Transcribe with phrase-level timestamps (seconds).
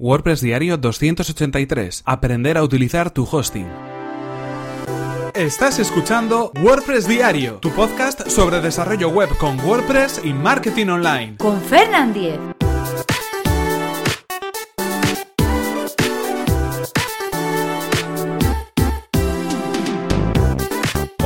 [0.00, 2.02] WordPress Diario 283.
[2.06, 3.66] Aprender a utilizar tu hosting.
[5.34, 11.36] Estás escuchando WordPress Diario, tu podcast sobre desarrollo web con WordPress y marketing online.
[11.38, 12.57] Con Fernand Diez.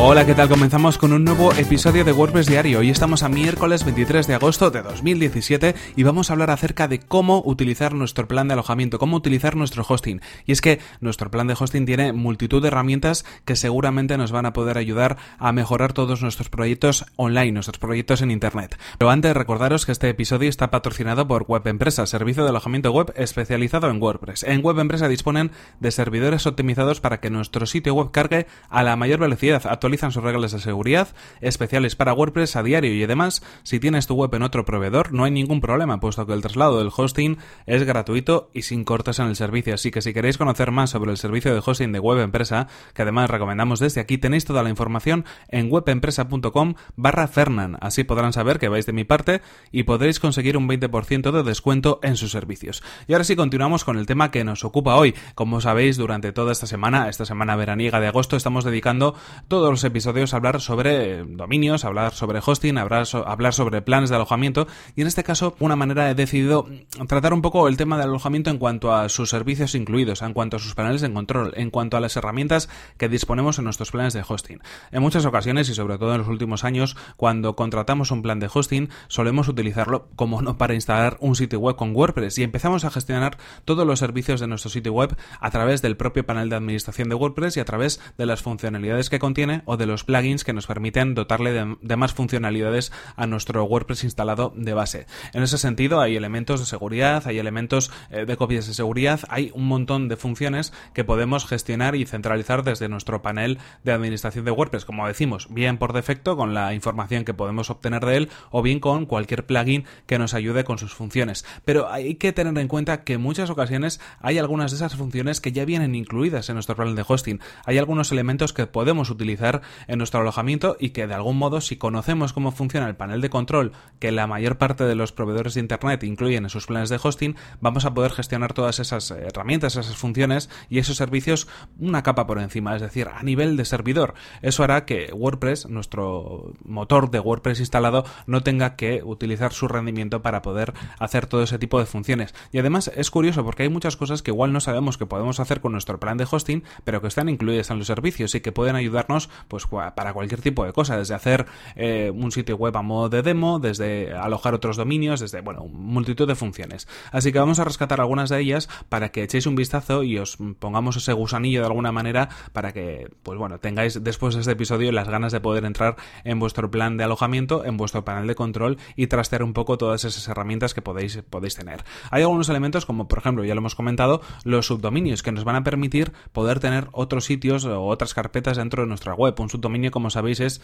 [0.05, 0.49] Hola, ¿qué tal?
[0.49, 2.81] Comenzamos con un nuevo episodio de WordPress Diario.
[2.81, 6.99] Hoy estamos a miércoles 23 de agosto de 2017 y vamos a hablar acerca de
[6.99, 10.21] cómo utilizar nuestro plan de alojamiento, cómo utilizar nuestro hosting.
[10.45, 14.45] Y es que nuestro plan de hosting tiene multitud de herramientas que seguramente nos van
[14.45, 18.77] a poder ayudar a mejorar todos nuestros proyectos online, nuestros proyectos en Internet.
[18.99, 23.13] Pero antes recordaros que este episodio está patrocinado por Web Empresa, servicio de alojamiento web
[23.15, 24.43] especializado en WordPress.
[24.43, 28.97] En Web Empresa disponen de servidores optimizados para que nuestro sitio web cargue a la
[28.97, 31.09] mayor velocidad, actualizan sus reglas de seguridad
[31.43, 35.25] especiales para WordPress a diario y además, si tienes tu web en otro proveedor, no
[35.25, 39.27] hay ningún problema, puesto que el traslado del hosting es gratuito y sin cortes en
[39.27, 39.75] el servicio.
[39.75, 43.03] Así que si queréis conocer más sobre el servicio de hosting de Web Empresa, que
[43.03, 47.77] además recomendamos desde aquí, tenéis toda la información en webempresa.com barra Fernan.
[47.83, 52.01] Así podrán saber que vais de mi parte y podréis conseguir un 20% de descuento
[52.03, 52.83] en sus servicios.
[53.09, 55.15] Y ahora sí continuamos con el tema que nos ocupa hoy.
[55.35, 59.15] Como sabéis, durante toda esta semana, esta semana veraniega de agosto, estamos dedicando
[59.49, 64.67] todos los episodios hablar sobre dominios, hablar sobre hosting, hablar, hablar sobre planes de alojamiento
[64.97, 66.67] y en este caso una manera he decidido
[67.09, 70.57] tratar un poco el tema del alojamiento en cuanto a sus servicios incluidos, en cuanto
[70.57, 74.13] a sus paneles de control, en cuanto a las herramientas que disponemos en nuestros planes
[74.13, 74.61] de hosting.
[74.91, 78.51] En muchas ocasiones y sobre todo en los últimos años, cuando contratamos un plan de
[78.53, 82.91] hosting, solemos utilizarlo como no para instalar un sitio web con WordPress y empezamos a
[82.91, 87.09] gestionar todos los servicios de nuestro sitio web a través del propio panel de administración
[87.09, 90.67] de WordPress y a través de las funcionalidades que contiene de los plugins que nos
[90.67, 95.07] permiten dotarle de, más funcionalidades a nuestro WordPress instalado de base.
[95.33, 99.51] En ese sentido, hay elementos de seguridad, hay elementos eh, de copias de seguridad, hay
[99.55, 104.51] un montón de funciones que podemos gestionar y centralizar desde nuestro panel de administración de
[104.51, 108.63] WordPress, como decimos, bien por defecto con la información que podemos obtener de él o
[108.63, 111.45] bien con cualquier plugin que nos ayude con sus funciones.
[111.65, 115.41] Pero hay que tener en cuenta que en muchas ocasiones hay algunas de esas funciones
[115.41, 117.41] que ya vienen incluidas en nuestro panel de hosting.
[117.65, 121.77] Hay algunos elementos que podemos utilizar en nuestro alojamiento y que de algún modo si
[121.77, 125.61] conocemos cómo funciona el panel de control que la mayor parte de los proveedores de
[125.61, 129.97] internet incluyen en sus planes de hosting, vamos a poder gestionar todas esas herramientas, esas
[129.97, 134.15] funciones y esos servicios una capa por encima, es decir, a nivel de servidor.
[134.43, 140.23] Eso hará que WordPress, nuestro motor de WordPress instalado, no tenga que utilizar su rendimiento
[140.23, 142.35] para poder hacer todo ese tipo de funciones.
[142.53, 145.61] Y además es curioso porque hay muchas cosas que igual no sabemos que podemos hacer
[145.61, 148.77] con nuestro plan de hosting, pero que están incluidas en los servicios y que pueden
[148.77, 153.09] ayudarnos pues para cualquier tipo de cosa, desde hacer eh, un sitio web a modo
[153.09, 156.89] de demo, desde alojar otros dominios, desde, bueno, multitud de funciones.
[157.11, 160.39] Así que vamos a rescatar algunas de ellas para que echéis un vistazo y os
[160.59, 164.93] pongamos ese gusanillo de alguna manera para que, pues bueno, tengáis después de este episodio
[164.93, 168.79] las ganas de poder entrar en vuestro plan de alojamiento, en vuestro panel de control
[168.97, 171.85] y trastear un poco todas esas herramientas que podéis, podéis tener.
[172.11, 175.57] Hay algunos elementos como, por ejemplo, ya lo hemos comentado, los subdominios que nos van
[175.57, 179.32] a permitir poder tener otros sitios o otras carpetas dentro de nuestra web.
[179.39, 180.61] Un subdominio, como sabéis, es,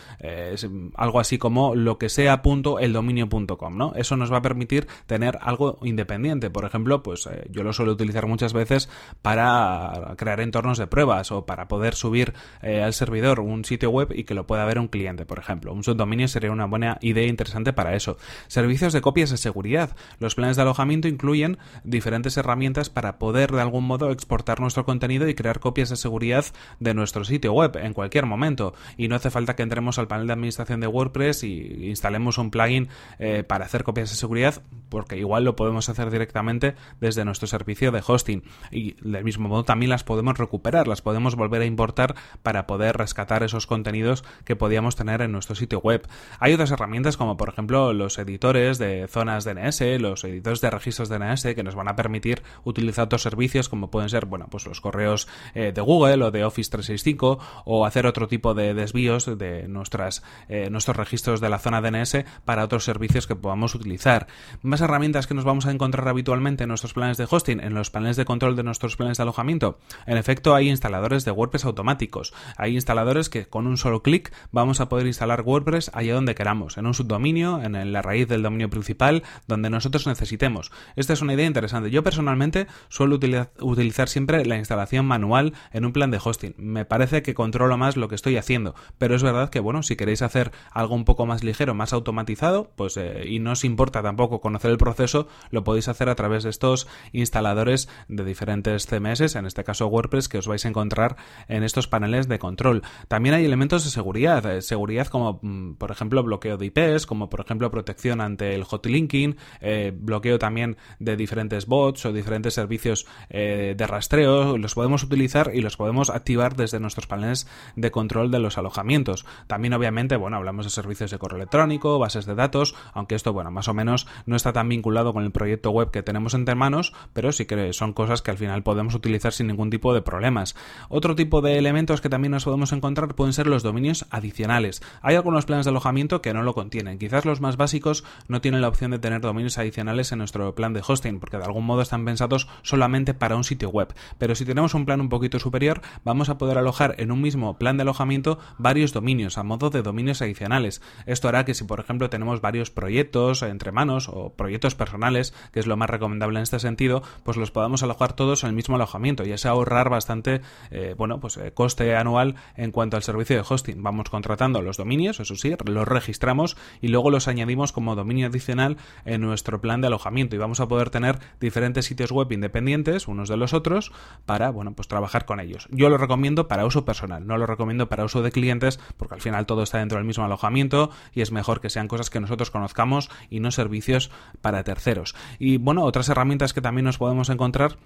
[0.94, 3.92] algo así como lo que sea punto el dominio.com, ¿no?
[3.96, 6.50] Eso nos va a permitir tener algo independiente.
[6.50, 8.88] Por ejemplo, pues eh, yo lo suelo utilizar muchas veces
[9.22, 14.12] para crear entornos de pruebas o para poder subir eh, al servidor un sitio web
[14.14, 15.72] y que lo pueda ver un cliente, por ejemplo.
[15.72, 18.16] Un subdominio sería una buena idea interesante para eso.
[18.46, 19.96] Servicios de copias de seguridad.
[20.18, 25.28] Los planes de alojamiento incluyen diferentes herramientas para poder de algún modo exportar nuestro contenido
[25.28, 26.44] y crear copias de seguridad
[26.80, 28.57] de nuestro sitio web en cualquier momento.
[28.96, 32.50] Y no hace falta que entremos al panel de administración de WordPress y instalemos un
[32.50, 32.88] plugin
[33.18, 37.92] eh, para hacer copias de seguridad, porque igual lo podemos hacer directamente desde nuestro servicio
[37.92, 38.42] de hosting.
[38.70, 42.96] Y del mismo modo también las podemos recuperar, las podemos volver a importar para poder
[42.96, 46.06] rescatar esos contenidos que podíamos tener en nuestro sitio web.
[46.40, 51.08] Hay otras herramientas como por ejemplo los editores de zonas DNS, los editores de registros
[51.08, 54.80] DNS que nos van a permitir utilizar otros servicios como pueden ser, bueno, pues los
[54.80, 59.68] correos eh, de Google o de Office 365 o hacer otro tipo de desvíos de
[59.68, 64.26] nuestras, eh, nuestros registros de la zona DNS para otros servicios que podamos utilizar.
[64.62, 67.90] Más herramientas que nos vamos a encontrar habitualmente en nuestros planes de hosting, en los
[67.90, 69.78] paneles de control de nuestros planes de alojamiento.
[70.06, 72.32] En efecto, hay instaladores de WordPress automáticos.
[72.56, 76.78] Hay instaladores que con un solo clic vamos a poder instalar WordPress allá donde queramos,
[76.78, 80.70] en un subdominio, en la raíz del dominio principal, donde nosotros necesitemos.
[80.96, 81.90] Esta es una idea interesante.
[81.90, 83.18] Yo personalmente suelo
[83.60, 86.54] utilizar siempre la instalación manual en un plan de hosting.
[86.56, 88.74] Me parece que controlo más lo que estoy haciendo.
[88.98, 92.70] Pero es verdad que, bueno, si queréis hacer algo un poco más ligero, más automatizado,
[92.76, 96.44] pues eh, y no os importa tampoco conocer el proceso, lo podéis hacer a través
[96.44, 101.16] de estos instaladores de diferentes CMS, en este caso WordPress, que os vais a encontrar
[101.48, 102.82] en estos paneles de control.
[103.08, 107.28] También hay elementos de seguridad, eh, seguridad como mm, por ejemplo bloqueo de IPs, como
[107.28, 113.06] por ejemplo protección ante el hotlinking, eh, bloqueo también de diferentes bots o diferentes servicios
[113.30, 117.46] eh, de rastreo, los podemos utilizar y los podemos activar desde nuestros paneles
[117.76, 119.26] de control de los alojamientos.
[119.46, 123.50] También obviamente, bueno, hablamos de servicios de correo electrónico, bases de datos, aunque esto, bueno,
[123.50, 126.92] más o menos no está tan vinculado con el proyecto web que tenemos entre manos,
[127.12, 130.56] pero sí que son cosas que al final podemos utilizar sin ningún tipo de problemas.
[130.88, 134.82] Otro tipo de elementos que también nos podemos encontrar pueden ser los dominios adicionales.
[135.02, 136.98] Hay algunos planes de alojamiento que no lo contienen.
[136.98, 140.72] Quizás los más básicos no tienen la opción de tener dominios adicionales en nuestro plan
[140.72, 143.94] de hosting, porque de algún modo están pensados solamente para un sitio web.
[144.18, 147.58] Pero si tenemos un plan un poquito superior, vamos a poder alojar en un mismo
[147.58, 148.17] plan de alojamiento
[148.58, 150.82] varios dominios a modo de dominios adicionales.
[151.06, 155.60] Esto hará que si por ejemplo tenemos varios proyectos entre manos o proyectos personales, que
[155.60, 158.76] es lo más recomendable en este sentido, pues los podamos alojar todos en el mismo
[158.76, 163.36] alojamiento y así ahorrar bastante, eh, bueno, pues eh, coste anual en cuanto al servicio
[163.36, 163.82] de hosting.
[163.82, 168.76] Vamos contratando los dominios, eso sí, los registramos y luego los añadimos como dominio adicional
[169.04, 173.28] en nuestro plan de alojamiento y vamos a poder tener diferentes sitios web independientes unos
[173.28, 173.92] de los otros
[174.26, 175.68] para, bueno, pues trabajar con ellos.
[175.70, 179.20] Yo lo recomiendo para uso personal, no lo recomiendo para uso de clientes porque al
[179.20, 182.50] final todo está dentro del mismo alojamiento y es mejor que sean cosas que nosotros
[182.50, 184.10] conozcamos y no servicios
[184.42, 185.14] para terceros.
[185.38, 187.76] Y bueno, otras herramientas que también nos podemos encontrar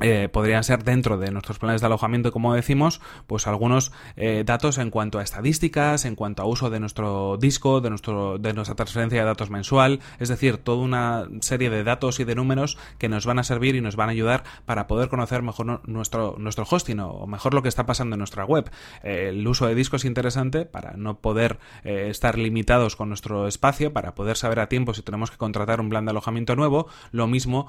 [0.00, 4.78] eh, podrían ser dentro de nuestros planes de alojamiento, como decimos, pues algunos eh, datos
[4.78, 8.74] en cuanto a estadísticas, en cuanto a uso de nuestro disco, de, nuestro, de nuestra
[8.74, 13.10] transferencia de datos mensual, es decir, toda una serie de datos y de números que
[13.10, 16.66] nos van a servir y nos van a ayudar para poder conocer mejor nuestro, nuestro
[16.68, 18.70] hosting o mejor lo que está pasando en nuestra web.
[19.02, 23.92] Eh, el uso de disco es interesante para no poder estar limitados con nuestro espacio,
[23.92, 26.88] para poder saber a tiempo si tenemos que contratar un plan de alojamiento nuevo.
[27.10, 27.68] Lo mismo,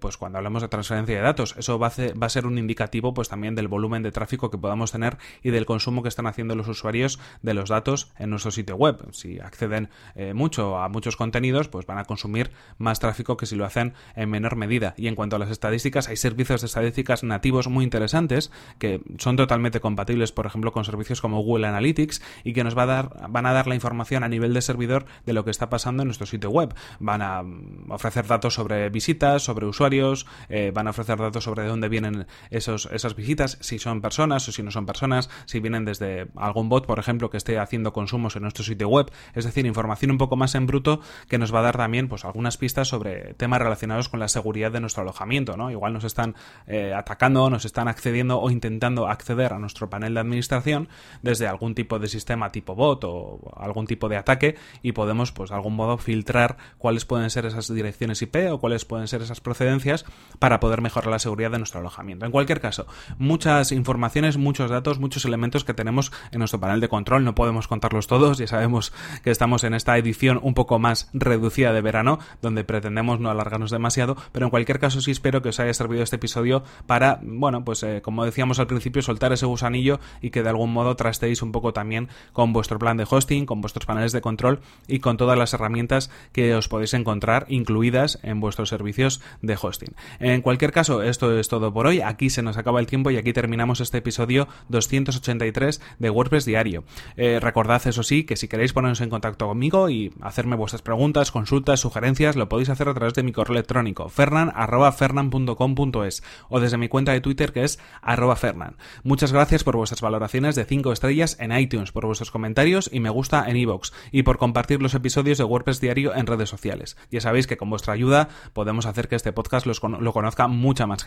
[0.00, 3.54] pues cuando hablamos de transferencia de datos eso va a, ser un indicativo pues también
[3.54, 7.18] del volumen de tráfico que podamos tener y del consumo que están haciendo los usuarios
[7.42, 8.98] de los datos en nuestro sitio web.
[9.12, 13.56] Si acceden eh, mucho a muchos contenidos, pues van a consumir más tráfico que si
[13.56, 14.94] lo hacen en menor medida.
[14.96, 19.36] Y en cuanto a las estadísticas, hay servicios de estadísticas nativos muy interesantes que son
[19.36, 23.30] totalmente compatibles, por ejemplo, con servicios como Google Analytics y que nos va a dar,
[23.30, 26.08] van a dar la información a nivel de servidor de lo que está pasando en
[26.08, 26.74] nuestro sitio web.
[26.98, 31.62] Van a mm, ofrecer datos sobre visitas, sobre usuarios, eh, van a ofrecer datos sobre
[31.62, 35.60] de dónde vienen esos, esas visitas, si son personas o si no son personas, si
[35.60, 39.44] vienen desde algún bot, por ejemplo, que esté haciendo consumos en nuestro sitio web, es
[39.44, 42.56] decir, información un poco más en bruto que nos va a dar también pues algunas
[42.56, 45.70] pistas sobre temas relacionados con la seguridad de nuestro alojamiento, ¿no?
[45.70, 46.34] Igual nos están
[46.66, 50.88] eh, atacando, nos están accediendo o intentando acceder a nuestro panel de administración
[51.22, 55.50] desde algún tipo de sistema tipo bot o algún tipo de ataque y podemos pues
[55.50, 59.40] de algún modo filtrar cuáles pueden ser esas direcciones IP o cuáles pueden ser esas
[59.40, 60.04] procedencias
[60.38, 62.26] para poder mejorar la seguridad de nuestro alojamiento.
[62.26, 62.86] En cualquier caso,
[63.18, 67.24] muchas informaciones, muchos datos, muchos elementos que tenemos en nuestro panel de control.
[67.24, 68.92] No podemos contarlos todos, ya sabemos
[69.22, 73.70] que estamos en esta edición un poco más reducida de verano, donde pretendemos no alargarnos
[73.70, 77.64] demasiado, pero en cualquier caso sí espero que os haya servido este episodio para, bueno,
[77.64, 81.42] pues eh, como decíamos al principio, soltar ese gusanillo y que de algún modo trasteis
[81.42, 85.16] un poco también con vuestro plan de hosting, con vuestros paneles de control y con
[85.16, 89.94] todas las herramientas que os podéis encontrar incluidas en vuestros servicios de hosting.
[90.18, 92.00] En cualquier caso, esto es todo por hoy.
[92.00, 96.82] Aquí se nos acaba el tiempo y aquí terminamos este episodio 283 de WordPress Diario.
[97.16, 101.30] Eh, recordad, eso sí, que si queréis poneros en contacto conmigo y hacerme vuestras preguntas,
[101.30, 106.88] consultas, sugerencias, lo podéis hacer a través de mi correo electrónico fernan.fernan.com.es o desde mi
[106.88, 108.76] cuenta de Twitter que es arroba fernan.
[109.02, 113.10] Muchas gracias por vuestras valoraciones de 5 estrellas en iTunes, por vuestros comentarios y me
[113.10, 116.96] gusta en iVoox y por compartir los episodios de WordPress Diario en redes sociales.
[117.10, 121.02] Ya sabéis que con vuestra ayuda podemos hacer que este podcast lo conozca mucha más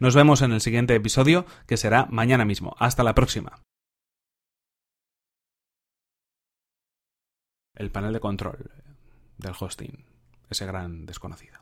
[0.00, 2.74] Nos vemos en el siguiente episodio, que será mañana mismo.
[2.78, 3.62] Hasta la próxima.
[7.74, 8.70] El panel de control
[9.36, 10.04] del hosting,
[10.48, 11.52] ese gran desconocido.